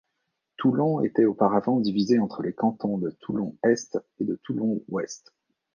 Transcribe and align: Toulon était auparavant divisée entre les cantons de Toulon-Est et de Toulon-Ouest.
Toulon 0.57 1.01
était 1.01 1.25
auparavant 1.25 1.79
divisée 1.79 2.17
entre 2.17 2.41
les 2.41 2.53
cantons 2.53 2.97
de 2.97 3.11
Toulon-Est 3.21 3.99
et 4.19 4.23
de 4.25 4.33
Toulon-Ouest. 4.41 5.31